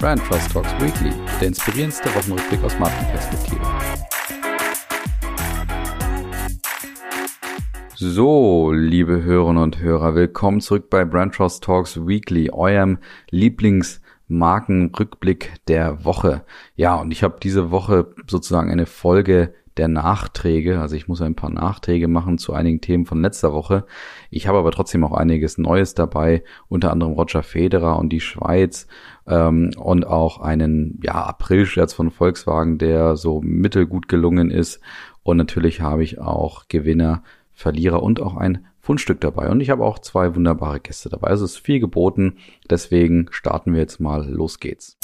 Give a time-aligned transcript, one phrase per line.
[0.00, 3.60] Brand Trust Talks Weekly, der inspirierendste Wochenrückblick aus Markenperspektive.
[7.96, 12.98] So, liebe Hörerinnen und Hörer, willkommen zurück bei Brand Trust Talks Weekly, eurem
[13.30, 16.44] Lieblingsmarkenrückblick der Woche.
[16.76, 20.80] Ja, und ich habe diese Woche sozusagen eine Folge der Nachträge.
[20.80, 23.86] Also ich muss ein paar Nachträge machen zu einigen Themen von letzter Woche.
[24.30, 28.86] Ich habe aber trotzdem auch einiges Neues dabei, unter anderem Roger Federer und die Schweiz
[29.26, 34.80] ähm, und auch einen ja, April-Scherz von Volkswagen, der so mittelgut gelungen ist.
[35.22, 37.22] Und natürlich habe ich auch Gewinner,
[37.52, 39.50] Verlierer und auch ein Fundstück dabei.
[39.50, 41.28] Und ich habe auch zwei wunderbare Gäste dabei.
[41.28, 42.38] Also es ist viel geboten.
[42.70, 44.26] Deswegen starten wir jetzt mal.
[44.28, 44.96] Los geht's.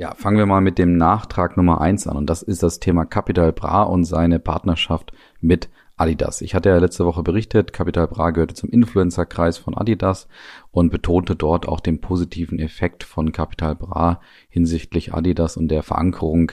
[0.00, 2.16] Ja, fangen wir mal mit dem Nachtrag Nummer eins an.
[2.16, 5.68] Und das ist das Thema Capital Bra und seine Partnerschaft mit
[5.98, 6.40] Adidas.
[6.40, 10.26] Ich hatte ja letzte Woche berichtet, Capital Bra gehörte zum Influencer-Kreis von Adidas
[10.70, 16.52] und betonte dort auch den positiven Effekt von Capital Bra hinsichtlich Adidas und der Verankerung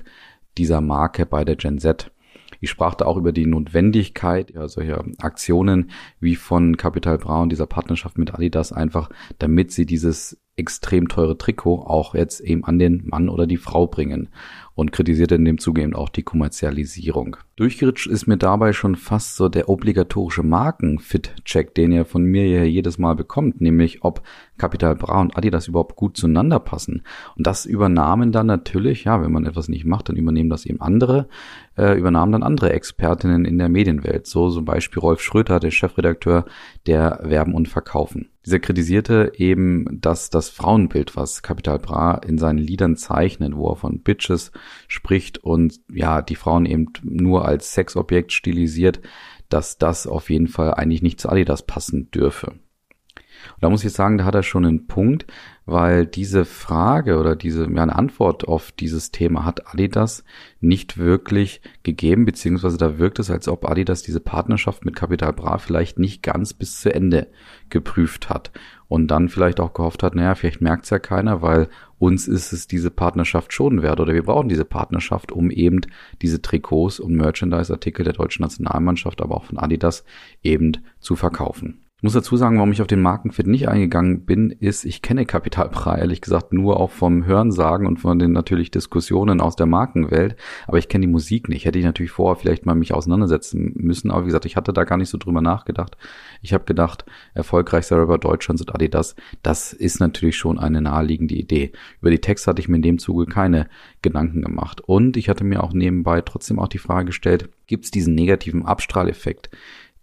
[0.58, 2.12] dieser Marke bei der Gen Z.
[2.60, 7.50] Ich sprach da auch über die Notwendigkeit ja, solcher Aktionen wie von Capital Bra und
[7.50, 12.80] dieser Partnerschaft mit Adidas einfach, damit sie dieses extrem teure Trikot auch jetzt eben an
[12.80, 14.30] den Mann oder die Frau bringen
[14.78, 17.38] und kritisierte in dem Zuge eben auch die Kommerzialisierung.
[17.56, 22.64] Durchgeritscht ist mir dabei schon fast so der obligatorische Marken-Fit-Check, den ihr von mir ja
[22.64, 24.22] jedes Mal bekommt, nämlich ob
[24.60, 27.02] Capital Bra und Adidas überhaupt gut zueinander passen.
[27.36, 30.80] Und das übernahmen dann natürlich, ja, wenn man etwas nicht macht, dann übernehmen das eben
[30.80, 31.28] andere,
[31.76, 34.28] äh, übernahmen dann andere Expertinnen in der Medienwelt.
[34.28, 36.46] So zum Beispiel Rolf Schröter, der Chefredakteur
[36.86, 38.30] der Werben und Verkaufen.
[38.48, 43.76] Dieser kritisierte eben, dass das Frauenbild, was Capital Bra in seinen Liedern zeichnet, wo er
[43.76, 44.54] von Bitches
[44.88, 49.02] spricht und ja, die Frauen eben nur als Sexobjekt stilisiert,
[49.50, 52.52] dass das auf jeden Fall eigentlich nicht zu Adidas passen dürfe.
[52.52, 55.28] Und da muss ich sagen, da hat er schon einen Punkt,
[55.68, 60.24] weil diese Frage oder diese ja, eine Antwort auf dieses Thema hat Adidas
[60.62, 65.58] nicht wirklich gegeben, beziehungsweise da wirkt es, als ob Adidas diese Partnerschaft mit Capital Bra
[65.58, 67.28] vielleicht nicht ganz bis zu Ende
[67.70, 68.52] geprüft hat
[68.88, 71.68] und dann vielleicht auch gehofft hat, naja, vielleicht merkt es ja keiner, weil
[72.00, 75.82] uns ist es diese Partnerschaft schon wert oder wir brauchen diese Partnerschaft, um eben
[76.22, 80.06] diese Trikots und Merchandise-Artikel der deutschen Nationalmannschaft, aber auch von Adidas
[80.44, 81.87] eben zu verkaufen.
[82.00, 85.26] Ich muss dazu sagen, warum ich auf den Markenfit nicht eingegangen bin, ist, ich kenne
[85.26, 90.36] Capital ehrlich gesagt nur auch vom Hörensagen und von den natürlich Diskussionen aus der Markenwelt,
[90.68, 91.66] aber ich kenne die Musik nicht.
[91.66, 94.84] Hätte ich natürlich vorher vielleicht mal mich auseinandersetzen müssen, aber wie gesagt, ich hatte da
[94.84, 95.98] gar nicht so drüber nachgedacht.
[96.44, 97.04] Ich habe gedacht,
[97.34, 101.72] erfolgreichster Rapper Deutschlands und Adidas, das ist natürlich schon eine naheliegende Idee.
[102.00, 103.70] Über die Texte hatte ich mir in dem Zuge keine
[104.04, 107.92] Gedanken gemacht und ich hatte mir auch nebenbei trotzdem auch die Frage gestellt, gibt es
[107.92, 109.50] diesen negativen Abstrahleffekt?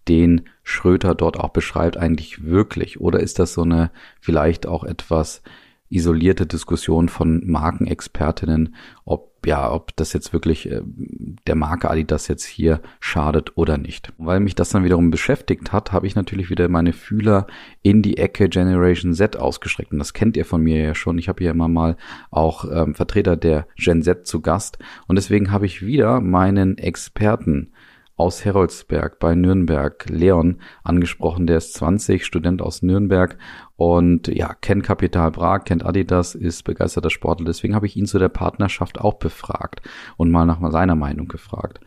[0.08, 3.00] Den Schröter dort auch beschreibt, eigentlich wirklich?
[3.00, 5.42] Oder ist das so eine vielleicht auch etwas
[5.90, 10.80] isolierte Diskussion von Markenexpertinnen, ob ja, ob das jetzt wirklich äh,
[11.46, 14.12] der Marke Adidas jetzt hier schadet oder nicht.
[14.18, 17.46] weil mich das dann wiederum beschäftigt hat, habe ich natürlich wieder meine Fühler
[17.82, 19.92] in die Ecke Generation Z ausgestreckt.
[19.92, 21.18] Und das kennt ihr von mir ja schon.
[21.18, 21.96] Ich habe hier immer mal
[22.30, 24.78] auch ähm, Vertreter der Gen Z zu Gast.
[25.06, 27.72] Und deswegen habe ich wieder meinen Experten
[28.16, 31.46] aus Heroldsberg bei Nürnberg, Leon, angesprochen.
[31.46, 33.38] Der ist 20, Student aus Nürnberg
[33.76, 37.46] und ja, kennt Kapital Bra, kennt Adidas, ist begeisterter Sportler.
[37.46, 39.82] Deswegen habe ich ihn zu der Partnerschaft auch befragt
[40.16, 41.80] und mal nach seiner Meinung gefragt.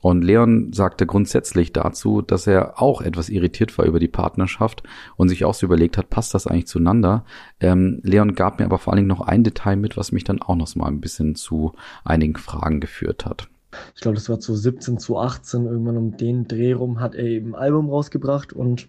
[0.00, 4.84] Und Leon sagte grundsätzlich dazu, dass er auch etwas irritiert war über die Partnerschaft
[5.16, 7.24] und sich auch so überlegt hat, passt das eigentlich zueinander?
[7.58, 10.40] Ähm, Leon gab mir aber vor allen Dingen noch ein Detail mit, was mich dann
[10.40, 11.72] auch noch mal ein bisschen zu
[12.04, 13.48] einigen Fragen geführt hat
[13.94, 17.24] ich glaube, das war zu 17, zu 18, irgendwann um den Dreh rum hat er
[17.24, 18.88] eben ein Album rausgebracht und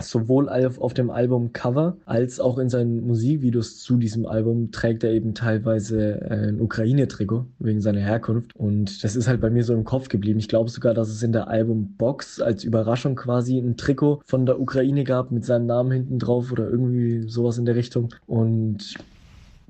[0.00, 5.34] sowohl auf dem Albumcover als auch in seinen Musikvideos zu diesem Album trägt er eben
[5.34, 8.54] teilweise ein Ukraine-Trikot wegen seiner Herkunft.
[8.56, 10.38] Und das ist halt bei mir so im Kopf geblieben.
[10.38, 14.60] Ich glaube sogar, dass es in der Albumbox als Überraschung quasi ein Trikot von der
[14.60, 18.14] Ukraine gab mit seinem Namen hinten drauf oder irgendwie sowas in der Richtung.
[18.26, 18.94] Und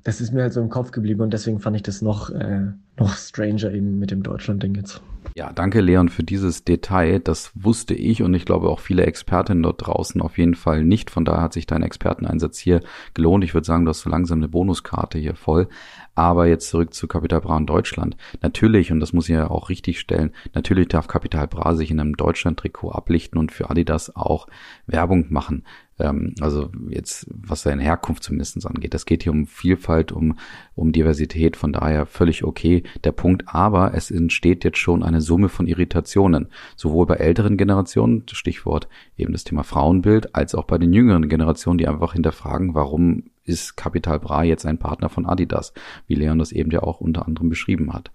[0.03, 2.67] das ist mir halt so im Kopf geblieben und deswegen fand ich das noch, äh,
[2.97, 5.01] noch stranger eben mit dem Deutschland-Ding jetzt.
[5.35, 7.19] Ja, danke Leon für dieses Detail.
[7.19, 11.09] Das wusste ich und ich glaube auch viele Expertinnen dort draußen auf jeden Fall nicht.
[11.09, 12.81] Von daher hat sich dein Experteneinsatz hier
[13.13, 13.43] gelohnt.
[13.43, 15.69] Ich würde sagen, du hast so langsam eine Bonuskarte hier voll.
[16.15, 18.17] Aber jetzt zurück zu Capital Bra in Deutschland.
[18.41, 21.99] Natürlich, und das muss ich ja auch richtig stellen, natürlich darf Capital Bra sich in
[21.99, 24.47] einem Deutschland-Trikot ablichten und für Adidas auch
[24.87, 25.63] Werbung machen
[25.99, 28.93] ähm, also jetzt, was seine Herkunft zumindest angeht.
[28.93, 30.37] Das geht hier um Vielfalt, um,
[30.75, 33.43] um Diversität, von daher völlig okay der Punkt.
[33.47, 39.33] Aber es entsteht jetzt schon eine Summe von Irritationen, sowohl bei älteren Generationen, Stichwort eben
[39.33, 44.19] das Thema Frauenbild, als auch bei den jüngeren Generationen, die einfach hinterfragen, warum ist Capital
[44.19, 45.73] Bra jetzt ein Partner von Adidas,
[46.07, 48.11] wie Leon das eben ja auch unter anderem beschrieben hat.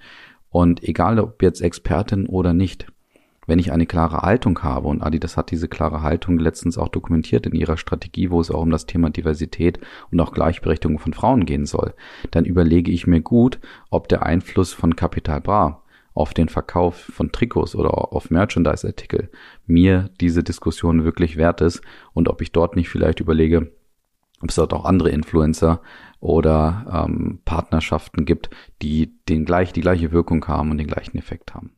[0.49, 2.87] Und egal ob jetzt Expertin oder nicht,
[3.47, 7.47] wenn ich eine klare Haltung habe, und Adidas hat diese klare Haltung letztens auch dokumentiert
[7.47, 11.47] in ihrer Strategie, wo es auch um das Thema Diversität und auch Gleichberechtigung von Frauen
[11.47, 11.95] gehen soll,
[12.31, 13.61] dann überlege ich mir gut,
[13.91, 15.83] ob der Einfluss von Capital Bra
[16.17, 19.31] auf den Verkauf von Trikots oder auf Merchandise-Artikel
[19.67, 21.83] mir diese Diskussion wirklich wert ist
[22.15, 23.71] und ob ich dort nicht vielleicht überlege,
[24.41, 25.83] ob es dort auch andere Influencer
[26.21, 28.49] oder ähm, Partnerschaften gibt,
[28.81, 31.76] die den gleich, die gleiche Wirkung haben und den gleichen Effekt haben.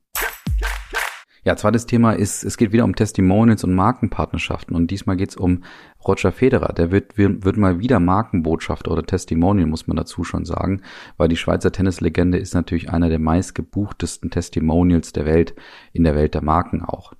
[1.44, 5.36] Ja, zweites Thema ist, es geht wieder um Testimonials und Markenpartnerschaften und diesmal geht es
[5.36, 5.62] um
[6.06, 6.72] Roger Federer.
[6.72, 10.82] Der wird, wird mal wieder Markenbotschafter oder Testimonial, muss man dazu schon sagen,
[11.16, 15.54] weil die Schweizer Tennislegende ist natürlich einer der meistgebuchtesten Testimonials der Welt,
[15.92, 17.12] in der Welt der Marken auch.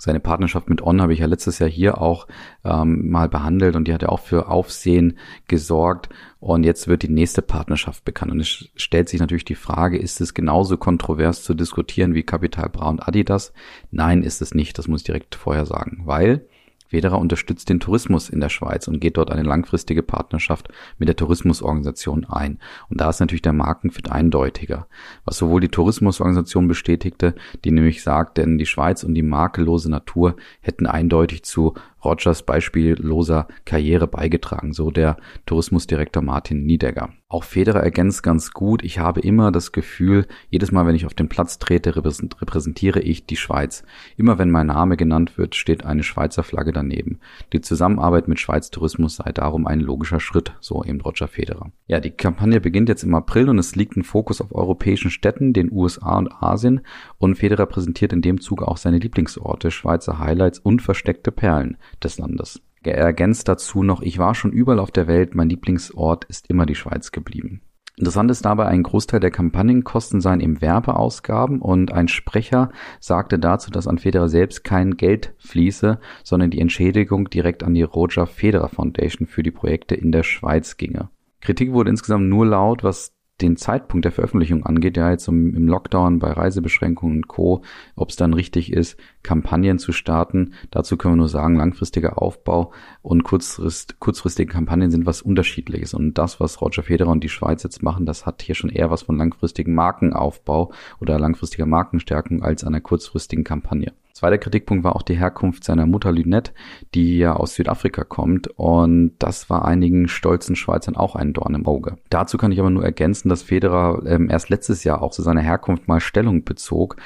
[0.00, 2.28] Seine Partnerschaft mit On habe ich ja letztes Jahr hier auch
[2.64, 5.18] ähm, mal behandelt und die hat ja auch für Aufsehen
[5.48, 6.08] gesorgt.
[6.38, 8.30] Und jetzt wird die nächste Partnerschaft bekannt.
[8.30, 12.68] Und es stellt sich natürlich die Frage, ist es genauso kontrovers zu diskutieren wie Capital
[12.68, 13.52] Bra und Adidas?
[13.90, 14.78] Nein, ist es nicht.
[14.78, 16.46] Das muss ich direkt vorher sagen, weil
[16.88, 20.68] Federer unterstützt den Tourismus in der Schweiz und geht dort eine langfristige Partnerschaft
[20.98, 22.58] mit der Tourismusorganisation ein.
[22.88, 24.86] Und da ist natürlich der Markenfit eindeutiger.
[25.24, 30.36] Was sowohl die Tourismusorganisation bestätigte, die nämlich sagt, denn die Schweiz und die makellose Natur
[30.60, 31.74] hätten eindeutig zu
[32.04, 35.16] Rogers beispielloser Karriere beigetragen, so der
[35.46, 37.10] Tourismusdirektor Martin Niedegger.
[37.30, 41.12] Auch Federer ergänzt ganz gut, ich habe immer das Gefühl, jedes Mal, wenn ich auf
[41.12, 43.82] den Platz trete, repräsentiere ich die Schweiz.
[44.16, 47.20] Immer wenn mein Name genannt wird, steht eine Schweizer Flagge daneben.
[47.52, 51.70] Die Zusammenarbeit mit Schweiz Tourismus sei darum ein logischer Schritt, so eben Roger Federer.
[51.86, 55.52] Ja, die Kampagne beginnt jetzt im April und es liegt ein Fokus auf europäischen Städten,
[55.52, 56.80] den USA und Asien
[57.18, 62.18] und Federer präsentiert in dem Zug auch seine Lieblingsorte, Schweizer Highlights und versteckte Perlen des
[62.18, 62.60] Landes.
[62.84, 66.64] Er ergänzt dazu noch, ich war schon überall auf der Welt, mein Lieblingsort ist immer
[66.64, 67.60] die Schweiz geblieben.
[67.98, 72.70] Interessant ist dabei, ein Großteil der Kampagnenkosten seien eben Werbeausgaben und ein Sprecher
[73.00, 77.82] sagte dazu, dass an Federer selbst kein Geld fließe, sondern die Entschädigung direkt an die
[77.82, 81.10] Roger Federer Foundation für die Projekte in der Schweiz ginge.
[81.40, 86.18] Kritik wurde insgesamt nur laut, was den Zeitpunkt der Veröffentlichung angeht, ja jetzt im Lockdown
[86.18, 87.62] bei Reisebeschränkungen und Co.,
[87.96, 90.54] ob es dann richtig ist, Kampagnen zu starten.
[90.70, 92.72] Dazu können wir nur sagen, langfristiger Aufbau
[93.02, 95.94] und kurzfrist, kurzfristige Kampagnen sind was unterschiedliches.
[95.94, 98.90] Und das, was Roger Federer und die Schweiz jetzt machen, das hat hier schon eher
[98.90, 103.92] was von langfristigen Markenaufbau oder langfristiger Markenstärkung als einer kurzfristigen Kampagne.
[104.18, 106.50] Zweiter Kritikpunkt war auch die Herkunft seiner Mutter Lynette,
[106.92, 111.68] die ja aus Südafrika kommt und das war einigen stolzen Schweizern auch ein Dorn im
[111.68, 111.98] Auge.
[112.10, 115.42] Dazu kann ich aber nur ergänzen, dass Federer ähm, erst letztes Jahr auch zu seiner
[115.42, 116.96] Herkunft mal Stellung bezog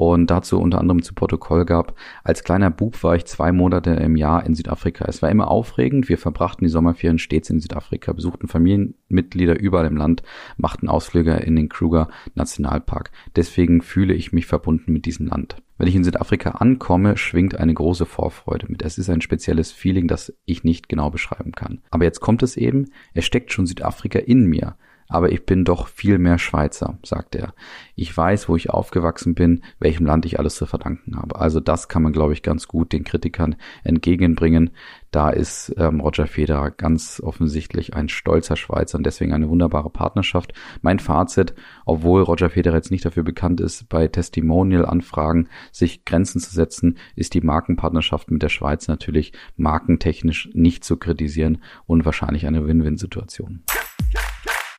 [0.00, 1.94] und dazu unter anderem zu Protokoll gab,
[2.24, 5.04] als kleiner Bub war ich zwei Monate im Jahr in Südafrika.
[5.06, 9.98] Es war immer aufregend, wir verbrachten die Sommerferien stets in Südafrika, besuchten Familienmitglieder überall im
[9.98, 10.22] Land,
[10.56, 13.10] machten Ausflüge in den Kruger Nationalpark.
[13.36, 15.56] Deswegen fühle ich mich verbunden mit diesem Land.
[15.76, 18.80] Wenn ich in Südafrika ankomme, schwingt eine große Vorfreude mit.
[18.82, 21.82] Es ist ein spezielles Feeling, das ich nicht genau beschreiben kann.
[21.90, 24.76] Aber jetzt kommt es eben, es steckt schon Südafrika in mir
[25.10, 27.52] aber ich bin doch viel mehr Schweizer, sagt er.
[27.96, 31.38] Ich weiß, wo ich aufgewachsen bin, welchem Land ich alles zu verdanken habe.
[31.38, 34.70] Also das kann man, glaube ich, ganz gut den Kritikern entgegenbringen.
[35.10, 40.52] Da ist ähm, Roger Federer ganz offensichtlich ein stolzer Schweizer und deswegen eine wunderbare Partnerschaft.
[40.80, 41.54] Mein Fazit,
[41.84, 47.34] obwohl Roger Federer jetzt nicht dafür bekannt ist, bei Testimonial-Anfragen sich Grenzen zu setzen, ist
[47.34, 53.64] die Markenpartnerschaft mit der Schweiz natürlich markentechnisch nicht zu kritisieren und wahrscheinlich eine Win-Win-Situation.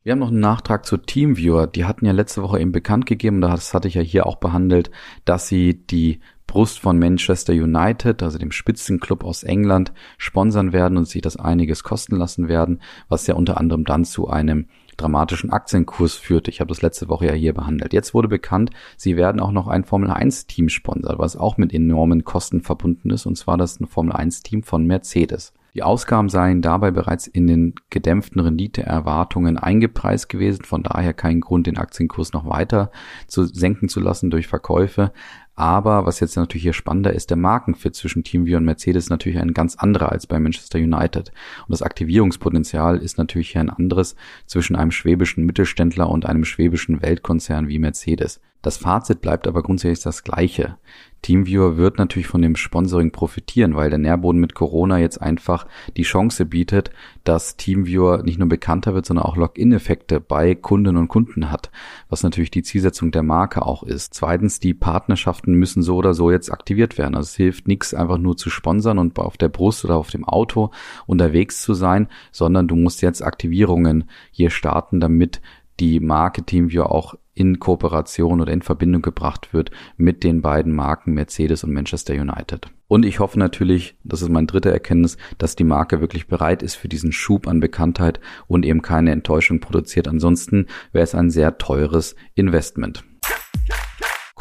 [0.04, 1.68] Wir haben noch einen Nachtrag zu Teamviewer.
[1.68, 4.90] Die hatten ja letzte Woche eben bekannt gegeben, das hatte ich ja hier auch behandelt,
[5.26, 11.08] dass sie die Brust von Manchester United, also dem Spitzenclub aus England, sponsern werden und
[11.08, 14.66] sich das einiges kosten lassen werden, was ja unter anderem dann zu einem
[14.98, 16.50] dramatischen Aktienkurs führte.
[16.50, 17.94] Ich habe das letzte Woche ja hier behandelt.
[17.94, 21.72] Jetzt wurde bekannt, sie werden auch noch ein Formel 1 Team sponsern, was auch mit
[21.72, 25.54] enormen Kosten verbunden ist, und zwar das Formel 1 Team von Mercedes.
[25.74, 31.68] Die Ausgaben seien dabei bereits in den gedämpften Renditeerwartungen eingepreist gewesen, von daher kein Grund,
[31.68, 32.92] den Aktienkurs noch weiter
[33.28, 35.14] zu senken zu lassen durch Verkäufe.
[35.62, 39.38] Aber was jetzt natürlich hier spannender ist, der Markenfit zwischen TeamViewer und Mercedes ist natürlich
[39.38, 41.30] ein ganz anderer als bei Manchester United.
[41.30, 44.16] Und das Aktivierungspotenzial ist natürlich hier ein anderes
[44.48, 48.42] zwischen einem schwäbischen Mittelständler und einem schwäbischen Weltkonzern wie Mercedes.
[48.64, 50.78] Das Fazit bleibt aber grundsätzlich das gleiche.
[51.24, 56.04] Teamviewer wird natürlich von dem Sponsoring profitieren, weil der Nährboden mit Corona jetzt einfach die
[56.04, 56.90] Chance bietet,
[57.24, 61.70] dass Teamviewer nicht nur bekannter wird, sondern auch Login-Effekte bei Kundinnen und Kunden hat,
[62.10, 64.14] was natürlich die Zielsetzung der Marke auch ist.
[64.16, 67.16] Zweitens, die Partnerschaft Botschaften müssen so oder so jetzt aktiviert werden.
[67.16, 70.26] Also es hilft nichts, einfach nur zu sponsern und auf der Brust oder auf dem
[70.26, 70.72] Auto
[71.06, 75.42] unterwegs zu sein, sondern du musst jetzt Aktivierungen hier starten, damit
[75.80, 81.14] die Marke TeamViewer auch in Kooperation oder in Verbindung gebracht wird mit den beiden Marken
[81.14, 82.68] Mercedes und Manchester United.
[82.88, 86.76] Und ich hoffe natürlich, das ist mein dritter Erkenntnis, dass die Marke wirklich bereit ist
[86.76, 90.10] für diesen Schub an Bekanntheit und eben keine Enttäuschung produziert.
[90.10, 93.06] Ansonsten wäre es ein sehr teures Investment.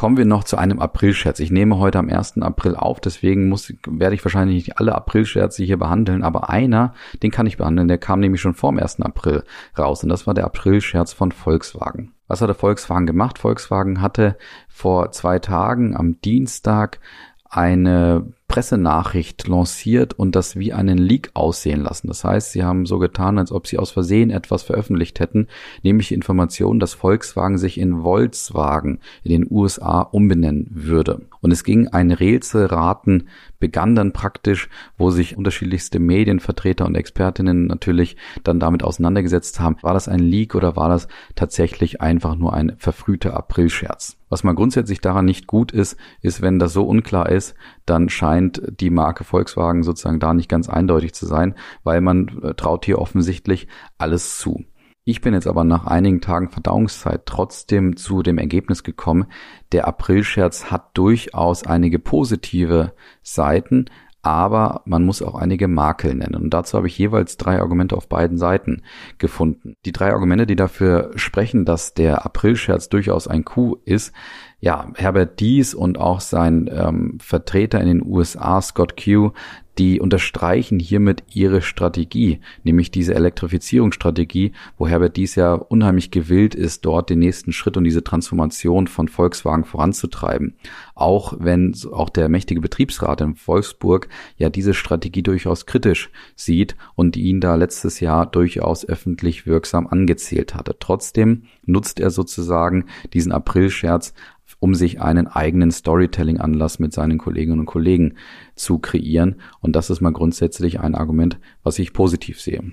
[0.01, 1.39] Kommen wir noch zu einem April-Scherz.
[1.39, 2.41] Ich nehme heute am 1.
[2.41, 7.29] April auf, deswegen muss, werde ich wahrscheinlich nicht alle April-Scherze hier behandeln, aber einer, den
[7.29, 8.99] kann ich behandeln, der kam nämlich schon vor dem 1.
[9.01, 9.43] April
[9.77, 12.15] raus und das war der April-Scherz von Volkswagen.
[12.27, 13.37] Was hat der Volkswagen gemacht?
[13.37, 14.37] Volkswagen hatte
[14.69, 16.99] vor zwei Tagen am Dienstag
[17.47, 22.09] eine Pressenachricht lanciert und das wie einen Leak aussehen lassen.
[22.09, 25.47] Das heißt, sie haben so getan, als ob sie aus Versehen etwas veröffentlicht hätten,
[25.83, 31.21] nämlich die Information, dass Volkswagen sich in Volkswagen in den USA umbenennen würde.
[31.39, 33.29] Und es ging ein Rätselraten,
[33.61, 34.67] begann dann praktisch,
[34.97, 39.77] wo sich unterschiedlichste Medienvertreter und Expertinnen natürlich dann damit auseinandergesetzt haben.
[39.81, 44.17] War das ein Leak oder war das tatsächlich einfach nur ein verfrühter Aprilscherz?
[44.31, 47.53] Was mal grundsätzlich daran nicht gut ist, ist, wenn das so unklar ist,
[47.91, 52.53] dann scheint die Marke Volkswagen sozusagen da nicht ganz eindeutig zu sein, weil man äh,
[52.53, 53.67] traut hier offensichtlich
[53.97, 54.63] alles zu.
[55.03, 59.25] Ich bin jetzt aber nach einigen Tagen Verdauungszeit trotzdem zu dem Ergebnis gekommen,
[59.73, 62.93] der Aprilscherz hat durchaus einige positive
[63.23, 63.85] Seiten,
[64.21, 66.35] aber man muss auch einige Makel nennen.
[66.35, 68.83] Und dazu habe ich jeweils drei Argumente auf beiden Seiten
[69.17, 69.73] gefunden.
[69.83, 74.13] Die drei Argumente, die dafür sprechen, dass der Aprilscherz durchaus ein Coup ist,
[74.61, 79.31] ja, Herbert Dies und auch sein ähm, Vertreter in den USA, Scott Q,
[79.77, 86.85] die unterstreichen hiermit ihre Strategie, nämlich diese Elektrifizierungsstrategie, wo Herbert Dies ja unheimlich gewillt ist,
[86.85, 90.57] dort den nächsten Schritt und diese Transformation von Volkswagen voranzutreiben.
[90.93, 97.17] Auch wenn auch der mächtige Betriebsrat in Wolfsburg ja diese Strategie durchaus kritisch sieht und
[97.17, 100.75] ihn da letztes Jahr durchaus öffentlich wirksam angezählt hatte.
[100.79, 104.13] Trotzdem nutzt er sozusagen diesen Aprilscherz
[104.61, 108.13] um sich einen eigenen Storytelling-Anlass mit seinen Kolleginnen und Kollegen
[108.55, 109.41] zu kreieren.
[109.59, 112.71] Und das ist mal grundsätzlich ein Argument, was ich positiv sehe.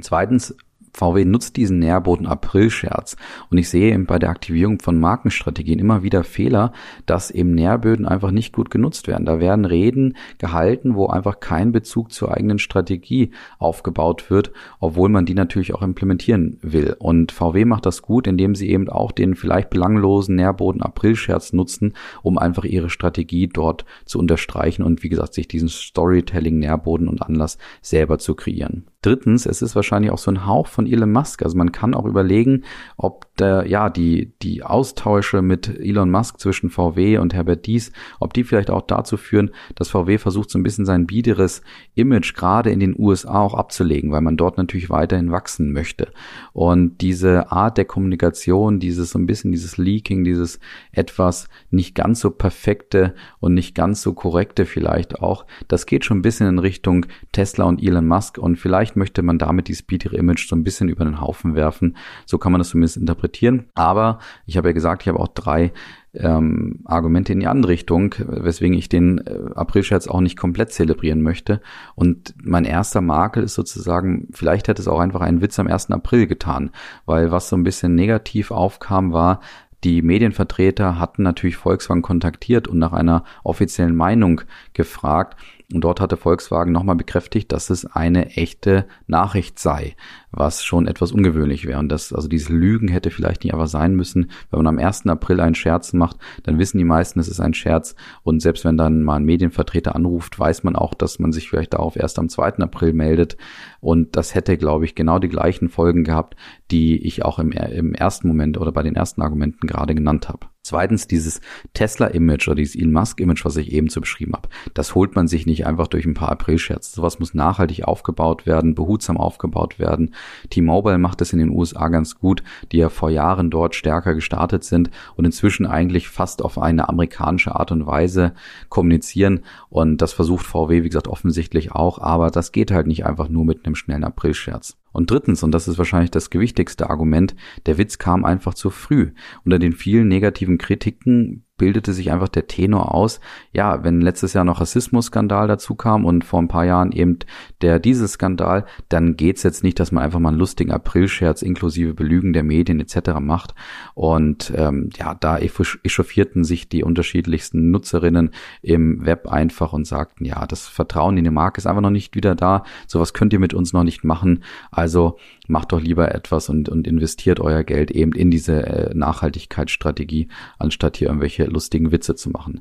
[0.00, 0.56] Zweitens
[0.92, 3.16] VW nutzt diesen Nährboden April-Scherz
[3.50, 6.72] und ich sehe eben bei der Aktivierung von Markenstrategien immer wieder Fehler,
[7.06, 9.26] dass eben Nährböden einfach nicht gut genutzt werden.
[9.26, 15.26] Da werden Reden gehalten, wo einfach kein Bezug zur eigenen Strategie aufgebaut wird, obwohl man
[15.26, 16.96] die natürlich auch implementieren will.
[16.98, 21.94] Und VW macht das gut, indem sie eben auch den vielleicht belanglosen Nährboden April-Scherz nutzen,
[22.22, 27.22] um einfach ihre Strategie dort zu unterstreichen und wie gesagt, sich diesen Storytelling Nährboden und
[27.22, 28.86] Anlass selber zu kreieren.
[29.00, 31.44] Drittens, es ist wahrscheinlich auch so ein Hauch von Elon Musk.
[31.44, 32.64] Also man kann auch überlegen,
[32.96, 38.34] ob der, ja, die, die Austausche mit Elon Musk zwischen VW und Herbert Dies, ob
[38.34, 41.62] die vielleicht auch dazu führen, dass VW versucht, so ein bisschen sein biederes
[41.94, 46.08] Image gerade in den USA auch abzulegen, weil man dort natürlich weiterhin wachsen möchte.
[46.52, 50.58] Und diese Art der Kommunikation, dieses so ein bisschen dieses Leaking, dieses
[50.90, 56.18] etwas nicht ganz so perfekte und nicht ganz so korrekte vielleicht auch, das geht schon
[56.18, 59.82] ein bisschen in Richtung Tesla und Elon Musk und vielleicht Vielleicht möchte man damit dieses
[59.82, 61.96] Bietiger-Image so ein bisschen über den Haufen werfen.
[62.24, 63.66] So kann man das zumindest interpretieren.
[63.74, 65.72] Aber ich habe ja gesagt, ich habe auch drei
[66.14, 71.20] ähm, Argumente in die andere Richtung, weswegen ich den äh, Aprilscherz auch nicht komplett zelebrieren
[71.20, 71.60] möchte.
[71.96, 75.90] Und mein erster Makel ist sozusagen, vielleicht hätte es auch einfach einen Witz am 1.
[75.90, 76.70] April getan,
[77.04, 79.40] weil was so ein bisschen negativ aufkam, war,
[79.84, 84.40] die Medienvertreter hatten natürlich Volkswagen kontaktiert und nach einer offiziellen Meinung
[84.72, 85.36] gefragt.
[85.74, 89.96] Und dort hatte Volkswagen nochmal bekräftigt, dass es eine echte Nachricht sei,
[90.30, 91.78] was schon etwas ungewöhnlich wäre.
[91.78, 94.30] Und das, also dieses Lügen hätte vielleicht nicht einfach sein müssen.
[94.50, 95.06] Wenn man am 1.
[95.08, 97.94] April einen Scherz macht, dann wissen die meisten, es ist ein Scherz.
[98.22, 101.74] Und selbst wenn dann mal ein Medienvertreter anruft, weiß man auch, dass man sich vielleicht
[101.74, 102.60] darauf erst am 2.
[102.60, 103.36] April meldet.
[103.80, 106.34] Und das hätte, glaube ich, genau die gleichen Folgen gehabt,
[106.70, 110.46] die ich auch im, im ersten Moment oder bei den ersten Argumenten gerade genannt habe.
[110.62, 111.40] Zweitens dieses
[111.72, 114.48] Tesla-Image oder dieses Elon Musk-Image, was ich eben so beschrieben habe.
[114.74, 116.94] Das holt man sich nicht einfach durch ein paar April-Scherze.
[116.94, 120.14] Sowas muss nachhaltig aufgebaut werden, behutsam aufgebaut werden.
[120.50, 124.62] T-Mobile macht es in den USA ganz gut, die ja vor Jahren dort stärker gestartet
[124.64, 128.34] sind und inzwischen eigentlich fast auf eine amerikanische Art und Weise
[128.68, 129.40] kommunizieren.
[129.70, 131.98] Und das versucht VW, wie gesagt, offensichtlich auch.
[131.98, 134.76] Aber das geht halt nicht einfach nur mit einem schnellen April-Scherz.
[134.92, 137.34] Und drittens, und das ist wahrscheinlich das gewichtigste Argument,
[137.66, 139.12] der Witz kam einfach zu früh.
[139.44, 143.20] Unter den vielen negativen Kritiken bildete sich einfach der Tenor aus,
[143.52, 147.18] ja, wenn letztes Jahr noch Rassismus-Skandal dazu kam und vor ein paar Jahren eben
[147.60, 152.32] der Dieselskandal, dann geht's jetzt nicht, dass man einfach mal einen lustigen Aprilscherz inklusive Belügen
[152.32, 153.20] der Medien etc.
[153.20, 153.54] macht.
[153.94, 158.30] Und ähm, ja, da echauffierten sich die unterschiedlichsten Nutzerinnen
[158.62, 162.14] im Web einfach und sagten, ja, das Vertrauen in die Marke ist einfach noch nicht
[162.14, 162.62] wieder da.
[162.86, 164.44] Sowas könnt ihr mit uns noch nicht machen.
[164.70, 165.18] Also
[165.48, 170.28] macht doch lieber etwas und, und investiert euer Geld eben in diese äh, Nachhaltigkeitsstrategie,
[170.58, 172.60] anstatt hier irgendwelche lustigen Witze zu machen.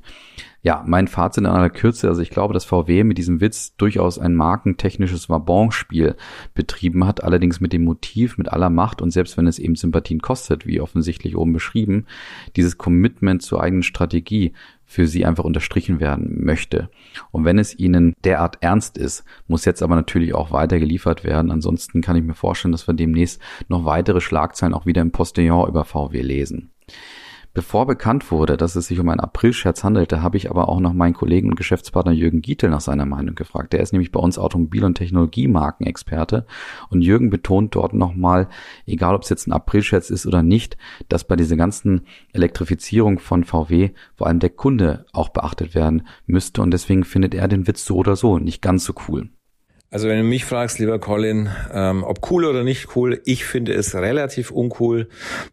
[0.64, 4.18] Ja, mein Fazit in aller Kürze, also ich glaube, dass VW mit diesem Witz durchaus
[4.18, 6.16] ein markentechnisches Wabonspiel
[6.56, 10.20] betrieben hat, allerdings mit dem Motiv, mit aller Macht und selbst wenn es eben Sympathien
[10.20, 12.06] kostet, wie offensichtlich oben beschrieben,
[12.56, 14.54] dieses Commitment zur eigenen Strategie
[14.88, 16.90] für sie einfach unterstrichen werden möchte.
[17.32, 21.52] Und wenn es ihnen derart ernst ist, muss jetzt aber natürlich auch weiter geliefert werden.
[21.52, 25.68] Ansonsten kann ich mir vorstellen, dass wir demnächst noch weitere Schlagzeilen auch wieder im Postillon
[25.68, 26.72] über VW lesen.
[27.58, 30.94] Bevor bekannt wurde, dass es sich um einen Aprilscherz handelte, habe ich aber auch noch
[30.94, 33.74] meinen Kollegen und Geschäftspartner Jürgen Gietel nach seiner Meinung gefragt.
[33.74, 36.46] Der ist nämlich bei uns Automobil- und Technologiemarkenexperte
[36.92, 38.48] und Jürgen betont dort nochmal,
[38.86, 40.78] egal ob es jetzt ein Aprilscherz ist oder nicht,
[41.10, 46.62] dass bei dieser ganzen Elektrifizierung von VW vor allem der Kunde auch beachtet werden müsste
[46.62, 49.32] und deswegen findet er den Witz so oder so nicht ganz so cool.
[49.90, 53.74] Also wenn du mich fragst, lieber Colin, ähm, ob cool oder nicht cool, ich finde
[53.74, 55.08] es relativ uncool,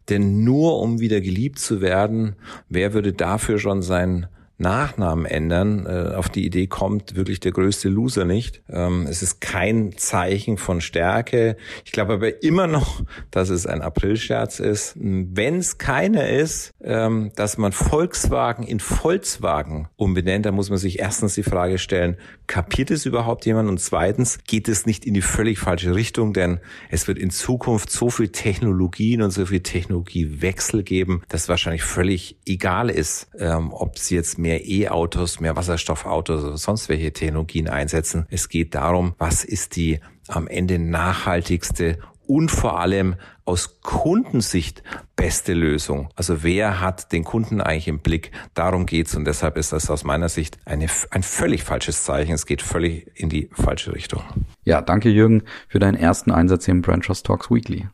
[0.09, 2.35] denn nur um wieder geliebt zu werden,
[2.69, 5.87] wer würde dafür schon sein Nachnamen ändern.
[5.87, 8.63] Äh, auf die Idee kommt wirklich der größte Loser nicht.
[8.69, 11.57] Ähm, es ist kein Zeichen von Stärke.
[11.85, 14.95] Ich glaube aber immer noch, dass es ein Aprilscherz ist.
[14.97, 21.01] Wenn es keiner ist, ähm, dass man Volkswagen in Volkswagen umbenennt, dann muss man sich
[21.01, 23.69] erstens die Frage stellen, kapiert es überhaupt jemand?
[23.69, 26.33] Und zweitens, geht es nicht in die völlig falsche Richtung?
[26.33, 31.83] Denn es wird in Zukunft so viel Technologien und so viel Technologiewechsel geben, dass wahrscheinlich
[31.83, 37.67] völlig egal ist, ähm, ob es jetzt mehr E-Autos, mehr Wasserstoffautos oder sonst welche Technologien
[37.67, 38.27] einsetzen.
[38.29, 44.83] Es geht darum, was ist die am Ende nachhaltigste und vor allem aus Kundensicht
[45.17, 46.11] beste Lösung.
[46.15, 48.33] Also wer hat den Kunden eigentlich im Blick?
[48.53, 52.33] Darum geht's und deshalb ist das aus meiner Sicht eine, ein völlig falsches Zeichen.
[52.33, 54.23] Es geht völlig in die falsche Richtung.
[54.65, 57.89] Ja, danke Jürgen für deinen ersten Einsatz hier im Brand Trust Talks Weekly.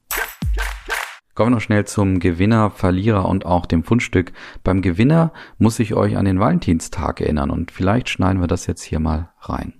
[1.34, 4.32] Kommen wir noch schnell zum Gewinner, Verlierer und auch dem Fundstück.
[4.64, 8.82] Beim Gewinner muss ich euch an den Valentinstag erinnern und vielleicht schneiden wir das jetzt
[8.82, 9.74] hier mal rein.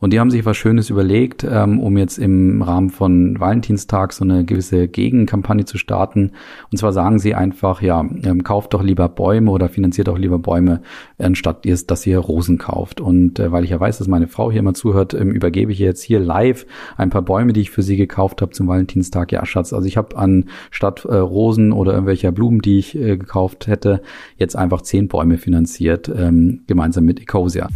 [0.00, 4.24] Und die haben sich was Schönes überlegt, ähm, um jetzt im Rahmen von Valentinstag so
[4.24, 6.32] eine gewisse Gegenkampagne zu starten.
[6.72, 10.38] Und zwar sagen sie einfach, ja, ähm, kauft doch lieber Bäume oder finanziert doch lieber
[10.38, 10.80] Bäume,
[11.18, 13.00] anstatt ihr, dass ihr Rosen kauft.
[13.00, 15.78] Und äh, weil ich ja weiß, dass meine Frau hier mal zuhört, ähm, übergebe ich
[15.78, 19.32] jetzt hier live ein paar Bäume, die ich für sie gekauft habe zum Valentinstag.
[19.32, 23.18] Ja, Schatz, also ich habe an statt äh, Rosen oder irgendwelcher Blumen, die ich äh,
[23.18, 24.00] gekauft hätte,
[24.38, 27.68] jetzt einfach zehn Bäume finanziert, ähm, gemeinsam mit Ecosia.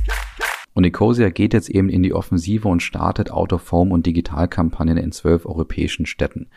[0.74, 5.46] Und Ecosia geht jetzt eben in die Offensive und startet Out-of-Home und Digitalkampagnen in zwölf
[5.46, 6.48] europäischen Städten.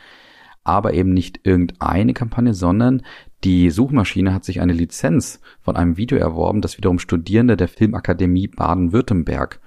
[0.64, 3.02] Aber eben nicht irgendeine Kampagne, sondern
[3.44, 8.48] die Suchmaschine hat sich eine Lizenz von einem Video erworben, das wiederum Studierende der Filmakademie
[8.48, 9.60] Baden-Württemberg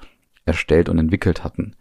[0.45, 1.75] erstellt und entwickelt hatten.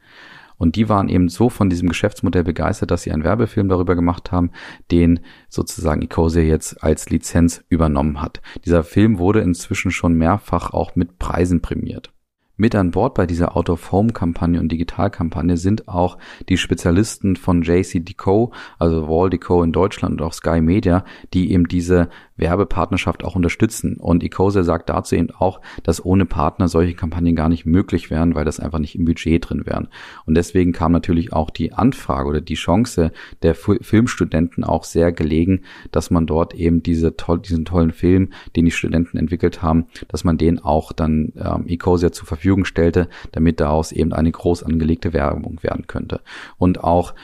[0.56, 4.30] Und die waren eben so von diesem Geschäftsmodell begeistert, dass sie einen Werbefilm darüber gemacht
[4.30, 4.50] haben,
[4.90, 8.42] den sozusagen Ecosia jetzt als Lizenz übernommen hat.
[8.64, 12.12] Dieser Film wurde inzwischen schon mehrfach auch mit Preisen prämiert.
[12.61, 16.18] Mit an Bord bei dieser Out-of-Home-Kampagne und Digitalkampagne sind auch
[16.51, 21.53] die Spezialisten von JC Deco, also Wall Deco in Deutschland und auch Sky Media, die
[21.53, 23.96] eben diese Werbepartnerschaft auch unterstützen.
[23.96, 28.35] Und Ecosia sagt dazu eben auch, dass ohne Partner solche Kampagnen gar nicht möglich wären,
[28.35, 29.88] weil das einfach nicht im Budget drin wären.
[30.26, 35.62] Und deswegen kam natürlich auch die Anfrage oder die Chance der Filmstudenten auch sehr gelegen,
[35.92, 40.24] dass man dort eben diese toll, diesen tollen Film, den die Studenten entwickelt haben, dass
[40.24, 45.12] man den auch dann ähm, Ecosia zur Verfügung stellte, damit daraus eben eine groß angelegte
[45.12, 46.20] Werbung werden könnte.
[46.59, 47.14] Und auch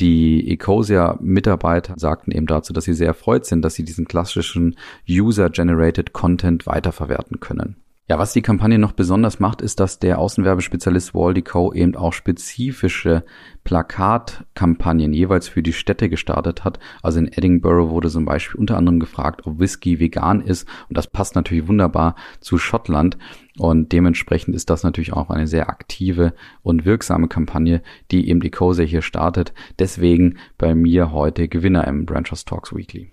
[0.00, 4.76] die Ecosia-Mitarbeiter sagten eben dazu, dass sie sehr erfreut sind, dass sie diesen klassischen
[5.08, 7.76] User-Generated Content weiterverwerten können.
[8.10, 11.72] Ja, was die Kampagne noch besonders macht, ist, dass der Außenwerbespezialist Waldy Co.
[11.72, 13.24] eben auch spezifische
[13.62, 16.80] Plakatkampagnen jeweils für die Städte gestartet hat.
[17.04, 20.66] Also in Edinburgh wurde zum Beispiel unter anderem gefragt, ob Whisky vegan ist.
[20.88, 23.16] Und das passt natürlich wunderbar zu Schottland.
[23.58, 28.50] Und dementsprechend ist das natürlich auch eine sehr aktive und wirksame Kampagne, die eben die
[28.50, 29.52] Cose hier startet.
[29.78, 33.12] Deswegen bei mir heute Gewinner im Branchers Talks Weekly.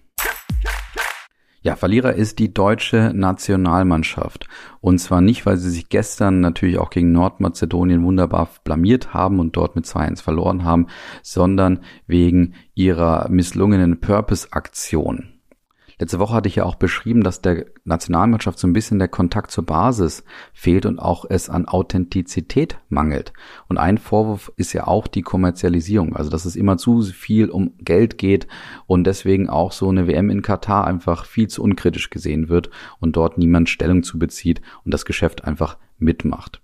[1.67, 4.47] Ja, Verlierer ist die deutsche Nationalmannschaft.
[4.79, 9.57] Und zwar nicht, weil sie sich gestern natürlich auch gegen Nordmazedonien wunderbar blamiert haben und
[9.57, 10.87] dort mit 2-1 verloren haben,
[11.23, 15.36] sondern wegen ihrer misslungenen Purpose-Aktion.
[15.99, 19.49] Letzte Woche hatte ich ja auch beschrieben, dass der Nationalmannschaft so ein bisschen der Kontakt
[19.49, 23.33] zur Basis fehlt und auch es an Authentizität mangelt.
[23.67, 27.73] Und ein Vorwurf ist ja auch die Kommerzialisierung, also dass es immer zu viel um
[27.79, 28.47] Geld geht
[28.85, 33.15] und deswegen auch so eine WM in Katar einfach viel zu unkritisch gesehen wird und
[33.15, 36.61] dort niemand Stellung zu bezieht und das Geschäft einfach mitmacht.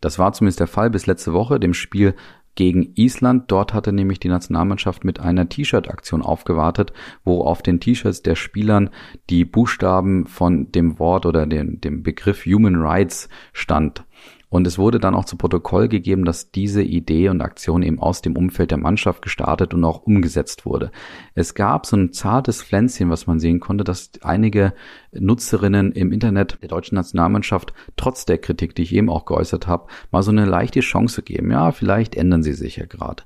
[0.00, 1.60] Das war zumindest der Fall bis letzte Woche.
[1.60, 2.16] Dem Spiel
[2.54, 3.50] gegen Island.
[3.50, 6.92] Dort hatte nämlich die Nationalmannschaft mit einer T-Shirt-Aktion aufgewartet,
[7.24, 8.90] wo auf den T-Shirts der Spielern
[9.30, 14.04] die Buchstaben von dem Wort oder dem, dem Begriff Human Rights stand.
[14.52, 18.20] Und es wurde dann auch zu Protokoll gegeben, dass diese Idee und Aktion eben aus
[18.20, 20.90] dem Umfeld der Mannschaft gestartet und auch umgesetzt wurde.
[21.34, 24.74] Es gab so ein zartes Pflänzchen, was man sehen konnte, dass einige
[25.10, 29.86] Nutzerinnen im Internet der deutschen Nationalmannschaft trotz der Kritik, die ich eben auch geäußert habe,
[30.10, 31.50] mal so eine leichte Chance geben.
[31.50, 33.22] Ja, vielleicht ändern sie sich ja gerade.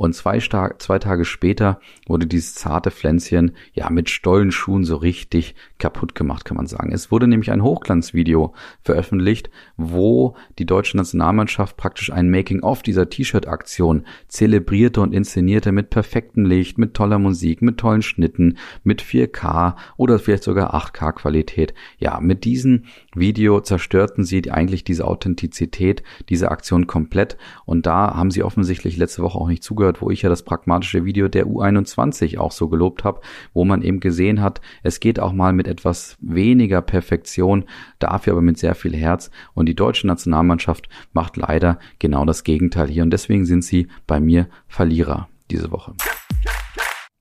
[0.00, 6.14] Und zwei, zwei Tage später wurde dieses zarte Pflänzchen ja mit Stollenschuhen so richtig kaputt
[6.14, 6.90] gemacht, kann man sagen.
[6.90, 14.06] Es wurde nämlich ein Hochglanzvideo veröffentlicht, wo die deutsche Nationalmannschaft praktisch ein Making-of dieser T-Shirt-Aktion
[14.26, 20.18] zelebrierte und inszenierte mit perfektem Licht, mit toller Musik, mit tollen Schnitten, mit 4K oder
[20.18, 21.74] vielleicht sogar 8K Qualität.
[21.98, 22.84] Ja, mit diesem
[23.14, 27.36] Video zerstörten sie eigentlich diese Authentizität dieser Aktion komplett
[27.66, 30.42] und da haben sie offensichtlich letzte Woche auch nicht zugehört gehört, wo ich ja das
[30.42, 33.20] pragmatische Video der U21 auch so gelobt habe,
[33.52, 37.64] wo man eben gesehen hat, es geht auch mal mit etwas weniger Perfektion,
[37.98, 39.30] dafür aber mit sehr viel Herz.
[39.54, 43.02] Und die deutsche Nationalmannschaft macht leider genau das Gegenteil hier.
[43.02, 45.94] Und deswegen sind sie bei mir Verlierer diese Woche.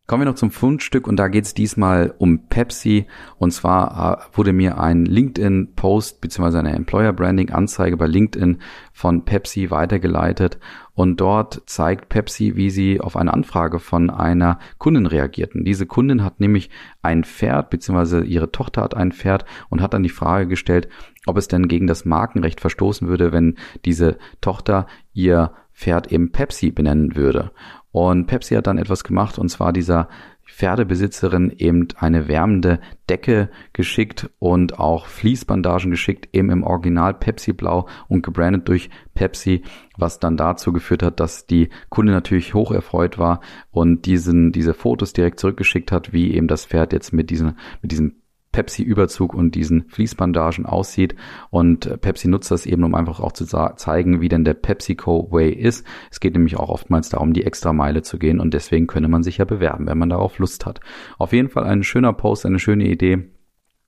[0.10, 3.06] Kommen wir noch zum Fundstück und da geht es diesmal um Pepsi.
[3.38, 6.58] Und zwar äh, wurde mir ein LinkedIn-Post bzw.
[6.58, 8.58] eine Employer-Branding-Anzeige bei LinkedIn
[8.92, 10.58] von Pepsi weitergeleitet.
[10.96, 15.64] Und dort zeigt Pepsi, wie sie auf eine Anfrage von einer Kundin reagierten.
[15.64, 16.72] Diese Kundin hat nämlich
[17.04, 18.24] ein Pferd bzw.
[18.24, 20.90] ihre Tochter hat ein Pferd und hat dann die Frage gestellt,
[21.28, 26.72] ob es denn gegen das Markenrecht verstoßen würde, wenn diese Tochter ihr Pferd eben Pepsi
[26.72, 27.52] benennen würde.
[27.92, 30.10] Und Pepsi hat dann etwas gemacht und zwar dieser
[30.46, 37.88] Pferdebesitzerin eben eine wärmende Decke geschickt und auch Fließbandagen geschickt, eben im Original Pepsi Blau
[38.10, 39.64] und gebrandet durch Pepsi,
[39.98, 43.40] was dann dazu geführt hat, dass die Kunde natürlich hoch erfreut war
[43.72, 47.92] und diesen, diese Fotos direkt zurückgeschickt hat, wie eben das Pferd jetzt mit diesem, mit
[47.92, 48.19] diesem
[48.60, 51.16] Pepsi-Überzug und diesen Fließbandagen aussieht.
[51.50, 55.32] Und äh, Pepsi nutzt das eben, um einfach auch zu zeigen, wie denn der PepsiCo
[55.32, 55.88] Way ist.
[56.12, 59.24] Es geht nämlich auch oftmals darum, die extra Meile zu gehen und deswegen könne man
[59.24, 60.82] sich ja bewerben, wenn man darauf Lust hat.
[61.18, 63.30] Auf jeden Fall ein schöner Post, eine schöne Idee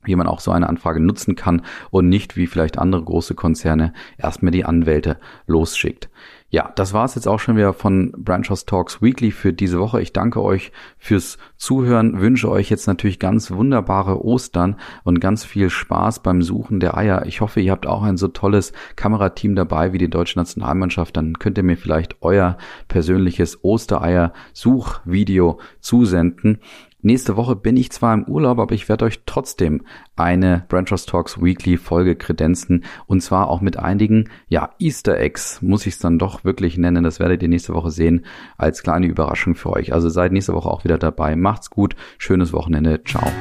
[0.03, 3.93] wie man auch so eine Anfrage nutzen kann und nicht wie vielleicht andere große Konzerne
[4.17, 6.09] erstmal die Anwälte losschickt.
[6.53, 10.01] Ja, das war's jetzt auch schon wieder von Branchhouse Talks Weekly für diese Woche.
[10.01, 15.69] Ich danke euch fürs Zuhören, wünsche euch jetzt natürlich ganz wunderbare Ostern und ganz viel
[15.69, 17.25] Spaß beim Suchen der Eier.
[17.25, 21.15] Ich hoffe, ihr habt auch ein so tolles Kamerateam dabei wie die deutsche Nationalmannschaft.
[21.15, 22.57] Dann könnt ihr mir vielleicht euer
[22.89, 26.59] persönliches Ostereier-Suchvideo zusenden.
[27.03, 29.83] Nächste Woche bin ich zwar im Urlaub, aber ich werde euch trotzdem
[30.15, 35.87] eine Branchers Talks Weekly Folge kredenzen und zwar auch mit einigen, ja, Easter Eggs, muss
[35.87, 37.03] ich es dann doch wirklich nennen.
[37.03, 38.25] Das werdet ihr nächste Woche sehen
[38.57, 39.93] als kleine Überraschung für euch.
[39.93, 41.35] Also seid nächste Woche auch wieder dabei.
[41.35, 43.31] Macht's gut, schönes Wochenende, ciao.